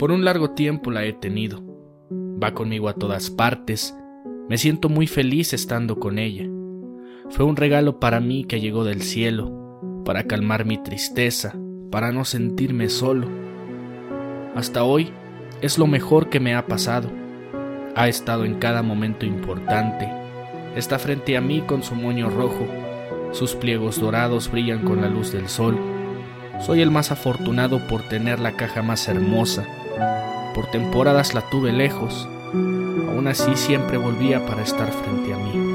Por 0.00 0.12
un 0.12 0.24
largo 0.24 0.52
tiempo 0.52 0.90
la 0.90 1.04
he 1.04 1.12
tenido. 1.12 1.62
Va 2.42 2.54
conmigo 2.54 2.88
a 2.88 2.94
todas 2.94 3.28
partes. 3.28 3.94
Me 4.48 4.56
siento 4.56 4.88
muy 4.88 5.06
feliz 5.06 5.52
estando 5.52 6.00
con 6.00 6.18
ella. 6.18 6.46
Fue 7.28 7.44
un 7.44 7.54
regalo 7.54 8.00
para 8.00 8.18
mí 8.18 8.44
que 8.44 8.62
llegó 8.62 8.84
del 8.84 9.02
cielo, 9.02 10.02
para 10.06 10.24
calmar 10.24 10.64
mi 10.64 10.78
tristeza, 10.78 11.54
para 11.90 12.12
no 12.12 12.24
sentirme 12.24 12.88
solo. 12.88 13.28
Hasta 14.54 14.84
hoy 14.84 15.10
es 15.60 15.76
lo 15.76 15.86
mejor 15.86 16.30
que 16.30 16.40
me 16.40 16.54
ha 16.54 16.66
pasado. 16.66 17.10
Ha 17.94 18.08
estado 18.08 18.46
en 18.46 18.54
cada 18.54 18.82
momento 18.82 19.26
importante. 19.26 20.10
Está 20.76 20.98
frente 20.98 21.36
a 21.36 21.42
mí 21.42 21.60
con 21.60 21.82
su 21.82 21.94
moño 21.94 22.30
rojo. 22.30 22.66
Sus 23.32 23.54
pliegos 23.54 24.00
dorados 24.00 24.50
brillan 24.50 24.82
con 24.82 25.02
la 25.02 25.10
luz 25.10 25.30
del 25.30 25.50
sol. 25.50 25.76
Soy 26.58 26.80
el 26.80 26.90
más 26.90 27.10
afortunado 27.10 27.86
por 27.86 28.00
tener 28.08 28.40
la 28.40 28.56
caja 28.56 28.80
más 28.80 29.06
hermosa. 29.06 29.66
Por 30.54 30.66
temporadas 30.66 31.34
la 31.34 31.42
tuve 31.42 31.72
lejos. 31.72 32.28
Aún 32.52 33.26
así 33.28 33.56
siempre 33.56 33.98
volvía 33.98 34.44
para 34.46 34.62
estar 34.62 34.90
frente 34.90 35.34
a 35.34 35.36
mí 35.36 35.70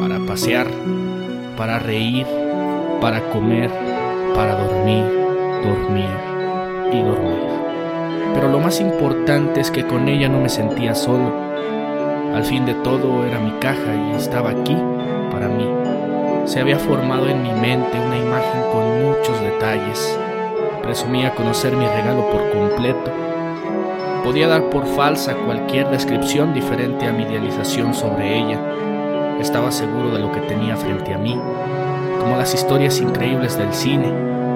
para 0.00 0.18
pasear, 0.18 0.66
para 1.58 1.78
reír, 1.78 2.26
para 3.02 3.20
comer, 3.28 3.70
para 4.34 4.54
dormir, 4.54 5.04
dormir 5.62 6.08
y 6.90 7.02
dormir. 7.02 7.50
Pero 8.32 8.48
lo 8.48 8.60
más 8.60 8.80
importante 8.80 9.60
es 9.60 9.70
que 9.70 9.86
con 9.86 10.08
ella 10.08 10.30
no 10.30 10.40
me 10.40 10.48
sentía 10.48 10.94
solo. 10.94 11.34
Al 12.34 12.44
fin 12.44 12.64
de 12.64 12.72
todo 12.76 13.26
era 13.26 13.40
mi 13.40 13.50
caja 13.60 13.94
y 13.94 14.16
estaba 14.16 14.50
aquí 14.50 14.76
para 15.30 15.48
mí. 15.48 15.68
Se 16.46 16.60
había 16.60 16.78
formado 16.78 17.28
en 17.28 17.42
mi 17.42 17.52
mente 17.52 18.00
una 18.00 18.16
imagen 18.16 18.62
con 18.72 19.02
muchos 19.04 19.38
detalles. 19.42 20.18
Presumía 20.82 21.34
conocer 21.34 21.76
mi 21.76 21.84
regalo 21.84 22.30
por 22.30 22.50
completo. 22.52 23.29
Podía 24.24 24.48
dar 24.48 24.70
por 24.70 24.86
falsa 24.86 25.34
cualquier 25.34 25.88
descripción 25.90 26.54
diferente 26.54 27.06
a 27.06 27.12
mi 27.12 27.22
idealización 27.22 27.94
sobre 27.94 28.38
ella 28.38 28.58
estaba 29.40 29.70
seguro 29.72 30.10
de 30.10 30.18
lo 30.18 30.30
que 30.32 30.40
tenía 30.40 30.76
frente 30.76 31.14
a 31.14 31.18
mí, 31.18 31.38
como 32.20 32.36
las 32.36 32.54
historias 32.54 33.00
increíbles 33.00 33.56
del 33.56 33.72
cine. 33.72 34.12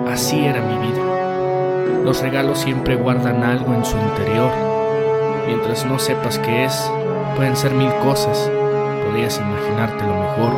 Así 0.06 0.44
era 0.44 0.60
mi 0.60 0.86
vida. 0.86 2.02
Los 2.04 2.20
regalos 2.20 2.58
siempre 2.58 2.96
guardan 2.96 3.42
algo 3.42 3.72
en 3.72 3.84
su 3.84 3.96
interior. 3.96 4.52
Mientras 5.46 5.86
no 5.86 5.98
sepas 5.98 6.38
qué 6.38 6.64
es, 6.64 6.90
pueden 7.36 7.56
ser 7.56 7.72
mil 7.72 7.92
cosas. 8.02 8.50
Podrías 9.06 9.38
imaginarte 9.38 10.04
lo 10.04 10.14
mejor. 10.14 10.52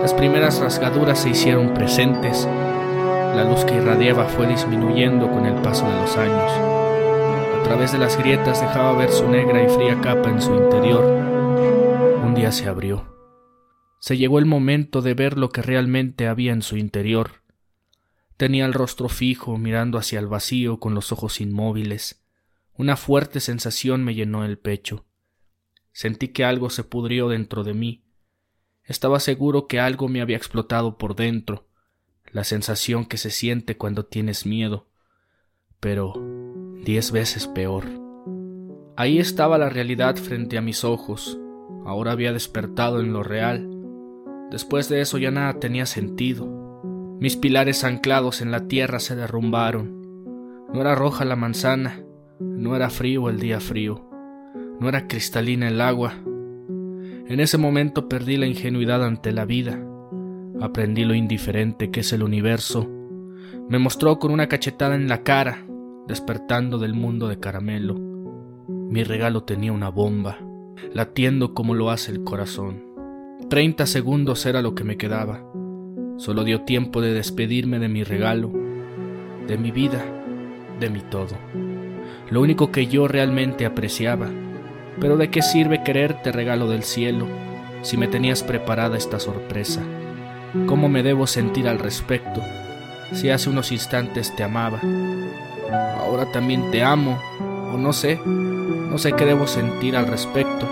Las 0.00 0.14
primeras 0.14 0.58
rasgaduras 0.58 1.18
se 1.18 1.30
hicieron 1.30 1.74
presentes. 1.74 2.48
La 3.36 3.44
luz 3.44 3.64
que 3.64 3.76
irradiaba 3.76 4.24
fue 4.24 4.46
disminuyendo 4.46 5.30
con 5.30 5.46
el 5.46 5.54
paso 5.56 5.86
de 5.86 6.00
los 6.00 6.16
años. 6.16 6.81
A 7.62 7.74
través 7.74 7.92
de 7.92 7.98
las 7.98 8.18
grietas 8.18 8.60
dejaba 8.60 8.96
ver 8.96 9.10
su 9.10 9.28
negra 9.28 9.62
y 9.62 9.68
fría 9.68 10.00
capa 10.00 10.28
en 10.28 10.42
su 10.42 10.54
interior 10.54 11.32
un 12.32 12.36
día 12.36 12.50
se 12.50 12.66
abrió. 12.66 13.14
Se 13.98 14.16
llegó 14.16 14.38
el 14.38 14.46
momento 14.46 15.02
de 15.02 15.12
ver 15.12 15.36
lo 15.36 15.50
que 15.50 15.60
realmente 15.60 16.28
había 16.28 16.52
en 16.52 16.62
su 16.62 16.78
interior. 16.78 17.42
Tenía 18.38 18.64
el 18.64 18.72
rostro 18.72 19.10
fijo, 19.10 19.58
mirando 19.58 19.98
hacia 19.98 20.18
el 20.18 20.28
vacío 20.28 20.80
con 20.80 20.94
los 20.94 21.12
ojos 21.12 21.42
inmóviles. 21.42 22.24
Una 22.72 22.96
fuerte 22.96 23.38
sensación 23.40 24.02
me 24.02 24.14
llenó 24.14 24.46
el 24.46 24.56
pecho. 24.56 25.04
Sentí 25.92 26.28
que 26.28 26.46
algo 26.46 26.70
se 26.70 26.84
pudrió 26.84 27.28
dentro 27.28 27.64
de 27.64 27.74
mí. 27.74 28.02
Estaba 28.84 29.20
seguro 29.20 29.66
que 29.66 29.78
algo 29.78 30.08
me 30.08 30.22
había 30.22 30.38
explotado 30.38 30.96
por 30.96 31.14
dentro, 31.14 31.68
la 32.30 32.44
sensación 32.44 33.04
que 33.04 33.18
se 33.18 33.30
siente 33.30 33.76
cuando 33.76 34.06
tienes 34.06 34.46
miedo, 34.46 34.88
pero 35.80 36.14
diez 36.84 37.12
veces 37.12 37.46
peor. 37.46 37.84
Ahí 38.96 39.18
estaba 39.18 39.58
la 39.58 39.68
realidad 39.68 40.16
frente 40.16 40.58
a 40.58 40.62
mis 40.62 40.84
ojos, 40.84 41.38
Ahora 41.84 42.12
había 42.12 42.32
despertado 42.32 43.00
en 43.00 43.12
lo 43.12 43.22
real. 43.22 43.68
Después 44.50 44.88
de 44.88 45.00
eso 45.00 45.18
ya 45.18 45.30
nada 45.30 45.54
tenía 45.54 45.86
sentido. 45.86 46.46
Mis 47.18 47.36
pilares 47.36 47.84
anclados 47.84 48.40
en 48.40 48.50
la 48.50 48.68
tierra 48.68 49.00
se 49.00 49.16
derrumbaron. 49.16 50.00
No 50.72 50.80
era 50.80 50.94
roja 50.94 51.24
la 51.24 51.36
manzana, 51.36 52.00
no 52.38 52.76
era 52.76 52.88
frío 52.88 53.28
el 53.28 53.40
día 53.40 53.60
frío, 53.60 54.08
no 54.80 54.88
era 54.88 55.06
cristalina 55.06 55.68
el 55.68 55.80
agua. 55.80 56.14
En 56.24 57.40
ese 57.40 57.58
momento 57.58 58.08
perdí 58.08 58.36
la 58.36 58.46
ingenuidad 58.46 59.04
ante 59.04 59.32
la 59.32 59.44
vida. 59.44 59.78
Aprendí 60.60 61.04
lo 61.04 61.14
indiferente 61.14 61.90
que 61.90 62.00
es 62.00 62.12
el 62.12 62.22
universo. 62.22 62.88
Me 63.68 63.78
mostró 63.78 64.18
con 64.18 64.30
una 64.30 64.48
cachetada 64.48 64.94
en 64.94 65.08
la 65.08 65.22
cara, 65.22 65.66
despertando 66.06 66.78
del 66.78 66.94
mundo 66.94 67.28
de 67.28 67.38
caramelo. 67.38 67.94
Mi 68.68 69.04
regalo 69.04 69.44
tenía 69.44 69.72
una 69.72 69.88
bomba 69.88 70.38
latiendo 70.94 71.54
como 71.54 71.74
lo 71.74 71.90
hace 71.90 72.12
el 72.12 72.24
corazón. 72.24 72.84
Treinta 73.48 73.86
segundos 73.86 74.46
era 74.46 74.62
lo 74.62 74.74
que 74.74 74.84
me 74.84 74.96
quedaba. 74.96 75.44
Solo 76.16 76.44
dio 76.44 76.62
tiempo 76.62 77.00
de 77.00 77.12
despedirme 77.12 77.78
de 77.78 77.88
mi 77.88 78.04
regalo, 78.04 78.50
de 79.46 79.58
mi 79.58 79.70
vida, 79.70 80.04
de 80.80 80.90
mi 80.90 81.00
todo. 81.00 81.36
Lo 82.30 82.40
único 82.40 82.70
que 82.70 82.86
yo 82.86 83.08
realmente 83.08 83.66
apreciaba. 83.66 84.30
Pero 85.00 85.16
¿de 85.16 85.30
qué 85.30 85.42
sirve 85.42 85.82
quererte 85.82 86.32
regalo 86.32 86.68
del 86.68 86.82
cielo 86.82 87.26
si 87.80 87.96
me 87.96 88.08
tenías 88.08 88.42
preparada 88.42 88.96
esta 88.96 89.18
sorpresa? 89.18 89.82
¿Cómo 90.66 90.88
me 90.88 91.02
debo 91.02 91.26
sentir 91.26 91.66
al 91.66 91.78
respecto 91.78 92.42
si 93.12 93.30
hace 93.30 93.50
unos 93.50 93.72
instantes 93.72 94.34
te 94.36 94.42
amaba? 94.42 94.80
Ahora 95.72 96.26
también 96.32 96.70
te 96.70 96.82
amo, 96.82 97.18
o 97.72 97.76
no 97.76 97.92
sé, 97.92 98.20
no 98.24 98.98
sé 98.98 99.12
qué 99.12 99.24
debo 99.24 99.46
sentir 99.46 99.96
al 99.96 100.06
respecto. 100.06 100.66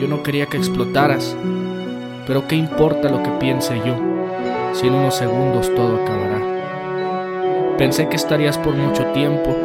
Yo 0.00 0.08
no 0.08 0.22
quería 0.22 0.46
que 0.46 0.56
explotaras, 0.56 1.36
pero 2.26 2.46
¿qué 2.48 2.56
importa 2.56 3.08
lo 3.08 3.22
que 3.22 3.30
piense 3.38 3.76
yo 3.84 3.94
si 4.72 4.86
en 4.86 4.94
unos 4.94 5.14
segundos 5.14 5.72
todo 5.74 6.02
acabará? 6.02 7.76
Pensé 7.78 8.08
que 8.08 8.16
estarías 8.16 8.58
por 8.58 8.74
mucho 8.74 9.04
tiempo, 9.12 9.56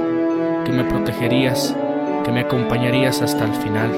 que 0.66 0.72
me 0.72 0.84
protegerías, 0.84 1.75
que 2.24 2.31
me 2.31 2.41
acompañarías 2.41 3.22
hasta 3.22 3.46
el 3.46 3.53
final. 3.56 3.91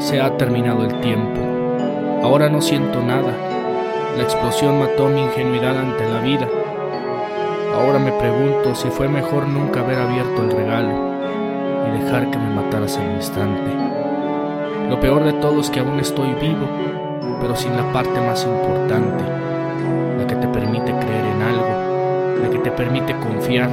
Se 0.00 0.20
ha 0.20 0.36
terminado 0.36 0.84
el 0.84 1.00
tiempo. 1.00 1.40
Ahora 2.22 2.48
no 2.48 2.60
siento 2.60 3.00
nada. 3.02 3.32
La 4.16 4.22
explosión 4.22 4.78
mató 4.78 5.08
mi 5.08 5.22
ingenuidad 5.22 5.78
ante 5.78 6.08
la 6.08 6.20
vida. 6.20 6.48
Ahora 7.74 7.98
me 7.98 8.12
pregunto 8.12 8.74
si 8.74 8.88
fue 8.88 9.08
mejor 9.08 9.48
nunca 9.48 9.80
haber 9.80 9.98
abierto 9.98 10.42
el 10.42 10.52
regalo 10.52 10.92
y 11.86 11.98
dejar 11.98 12.30
que 12.30 12.38
me 12.38 12.54
mataras 12.54 12.96
al 12.98 13.12
instante. 13.16 13.70
Lo 14.88 15.00
peor 15.00 15.24
de 15.24 15.32
todo 15.34 15.60
es 15.60 15.70
que 15.70 15.80
aún 15.80 15.98
estoy 15.98 16.34
vivo, 16.34 16.68
pero 17.40 17.56
sin 17.56 17.76
la 17.76 17.92
parte 17.92 18.20
más 18.20 18.44
importante, 18.44 19.24
la 20.18 20.26
que 20.26 20.36
te 20.36 20.46
permite 20.48 20.92
creer 20.92 21.24
en 21.24 21.42
algo, 21.42 22.42
la 22.42 22.50
que 22.50 22.58
te 22.58 22.70
permite 22.70 23.16
confiar. 23.18 23.68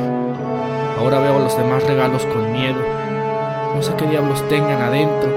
Ahora 0.98 1.20
veo 1.20 1.40
los 1.40 1.56
demás 1.56 1.88
regalos 1.88 2.26
con 2.26 2.52
miedo. 2.52 2.82
No 3.76 3.82
sé 3.82 3.94
qué 3.96 4.06
diablos 4.08 4.48
tengan 4.50 4.82
adentro. 4.82 5.30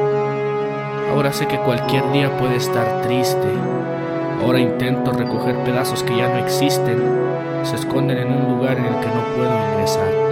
Ahora 1.12 1.32
sé 1.32 1.46
que 1.46 1.58
cualquier 1.58 2.10
día 2.12 2.34
puede 2.38 2.56
estar 2.56 3.02
triste. 3.02 3.48
Ahora 4.40 4.60
intento 4.60 5.12
recoger 5.12 5.56
pedazos 5.64 6.02
que 6.02 6.16
ya 6.16 6.28
no 6.28 6.38
existen, 6.44 6.98
se 7.62 7.76
esconden 7.76 8.18
en 8.18 8.32
un 8.32 8.56
lugar 8.56 8.78
en 8.78 8.84
el 8.84 9.00
que 9.00 9.06
no 9.06 9.24
puedo 9.36 9.70
ingresar 9.70 10.24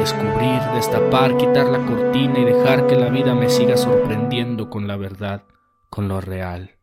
descubrir, 0.00 0.62
destapar, 0.74 1.36
quitar 1.36 1.66
la 1.68 1.84
cortina 1.84 2.38
y 2.38 2.44
dejar 2.44 2.86
que 2.86 2.96
la 2.96 3.10
vida 3.10 3.34
me 3.34 3.50
siga 3.50 3.76
sorprendiendo 3.76 4.70
con 4.70 4.88
la 4.88 4.96
verdad, 4.96 5.44
con 5.90 6.08
lo 6.08 6.20
real. 6.20 6.79